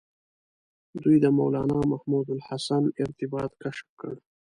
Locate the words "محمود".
1.91-2.27